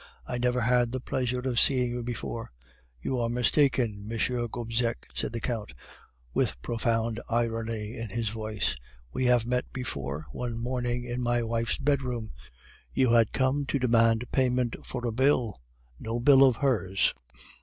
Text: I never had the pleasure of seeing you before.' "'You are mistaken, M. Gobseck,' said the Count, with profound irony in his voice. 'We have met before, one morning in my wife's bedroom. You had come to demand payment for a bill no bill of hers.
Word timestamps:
I 0.25 0.39
never 0.39 0.61
had 0.61 0.91
the 0.91 0.99
pleasure 0.99 1.41
of 1.41 1.59
seeing 1.59 1.91
you 1.91 2.01
before.' 2.01 2.49
"'You 3.03 3.19
are 3.19 3.29
mistaken, 3.29 4.09
M. 4.11 4.47
Gobseck,' 4.49 5.07
said 5.13 5.31
the 5.31 5.39
Count, 5.39 5.75
with 6.33 6.59
profound 6.63 7.19
irony 7.29 7.95
in 7.97 8.09
his 8.09 8.29
voice. 8.29 8.75
'We 9.13 9.25
have 9.25 9.45
met 9.45 9.71
before, 9.71 10.25
one 10.31 10.57
morning 10.57 11.03
in 11.03 11.21
my 11.21 11.43
wife's 11.43 11.77
bedroom. 11.77 12.31
You 12.91 13.11
had 13.11 13.31
come 13.31 13.67
to 13.67 13.77
demand 13.77 14.25
payment 14.31 14.75
for 14.83 15.05
a 15.05 15.11
bill 15.11 15.61
no 15.99 16.19
bill 16.19 16.45
of 16.45 16.55
hers. 16.57 17.13